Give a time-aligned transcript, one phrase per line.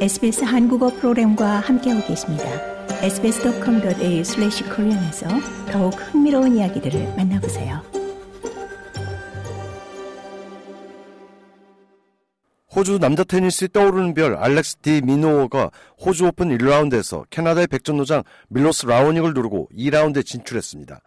[0.00, 2.44] SBS 한국어 프로그램과 함께하고 계십니다.
[3.02, 5.28] sbs.com.au/korean에서
[5.70, 7.82] 더욱 흥미로운 이야기들을 만나보세요.
[12.74, 15.70] 호주 남자 테니스의 떠오르는 별 알렉스 디 미노어가
[16.00, 21.02] 호주 오픈 1라운드에서 캐나다의 백전노장 밀로스 라오닉을 누르고 2라운드에 진출했습니다.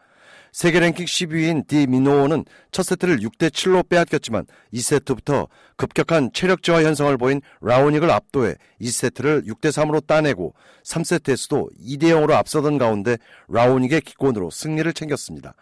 [0.53, 7.17] 세계 랭킹 10위인 디 미노어는 첫 세트를 6대 7로 빼앗겼지만 2세트부터 급격한 체력 저하 현상을
[7.17, 10.53] 보인 라오닉을 압도해 2세트를 6대 3으로 따내고
[10.83, 15.55] 3세트에서도 2대 0으로 앞서던 가운데 라오닉의 기권으로 승리를 챙겼습니다.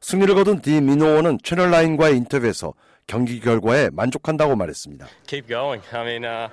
[0.00, 2.74] 승리를 거둔 디 미노어는 채널 라인과의 인터뷰에서
[3.06, 5.06] 경기 결과에 만족한다고 말했습니다.
[5.28, 5.84] Keep going.
[5.92, 6.48] I mean, uh,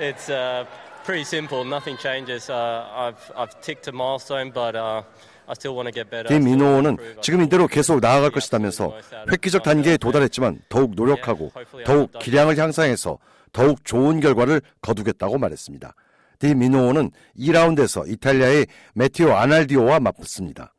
[0.00, 0.66] it's uh,
[1.04, 1.64] pretty simple.
[1.64, 2.50] Nothing changes.
[2.50, 5.02] Uh, I've I've ticked a milestone, but uh,
[5.48, 6.28] I still want to get better.
[6.28, 8.94] 팀 미노어는 지금 이대로 계속 나아갈 것이다면서
[9.30, 11.52] 획기적 단계에 도달했지만 더욱 노력하고
[11.84, 13.18] 더욱 기량을 향상해서
[13.52, 15.94] 더욱 좋은 결과를 거두겠다고 말했습니다.
[16.38, 20.74] 디 미노어는 2라운드에서 이탈리아의 마테오 아르날디와 맞붙습니다.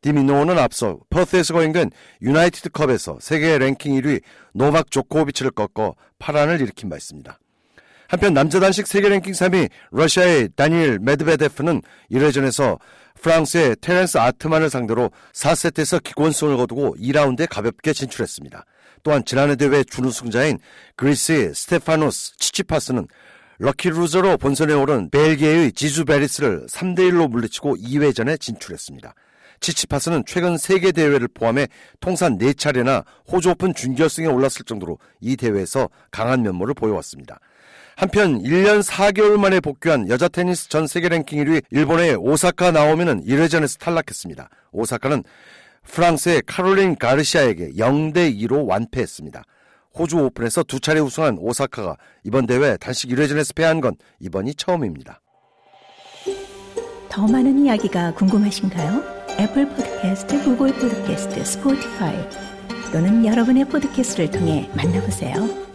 [0.00, 1.90] 디 미노어는 앞서 퍼스에서 거행된
[2.22, 7.38] 유나이티드 컵에서 세계 랭킹 1위 노박 조코비치를 꺾어 파란을 일으킨 바 있습니다.
[8.08, 12.78] 한편 남자 단식 세계 랭킹 3위 러시아의 다니엘 메드베데프는 1회전에서
[13.20, 18.64] 프랑스의 테렌스 아트만을 상대로 4세트에서 기권승을 거두고 2라운드에 가볍게 진출했습니다.
[19.02, 20.58] 또한 지난해 대회 준우승자인
[20.96, 23.06] 그리스의 스테파노스 치치파스는
[23.58, 29.14] lucky loser로 본선에 오른 벨기에의 지주 베리스를 3대1로 물리치고 2회전에 진출했습니다.
[29.60, 31.68] 치치파스는 최근 세계 대회를 포함해
[32.00, 37.38] 통산 4차례나 호주 오픈 준결승에 올랐을 정도로 이 대회에서 강한 면모를 보여왔습니다.
[37.96, 43.80] 한편 1년 4개월 만에 복귀한 여자 테니스 전 세계 랭킹 1위 일본의 오사카 나오미는 1회전에서
[43.80, 44.50] 탈락했습니다.
[44.72, 45.24] 오사카는
[45.82, 49.42] 프랑스의 카롤린 가르시아에게 0대 2로 완패했습니다.
[49.98, 55.22] 호주 오픈에서 두 차례 우승한 오사카가 이번 대회 단식 1회전에서 패한 건 이번이 처음입니다.
[57.08, 59.16] 더 많은 이야기가 궁금하신가요?
[59.40, 62.28] 애플 포드캐스트, 구글 포드캐스트, 스포티파이
[62.92, 65.66] 또는 여러분의 포드캐스트를 통해 만나보세요.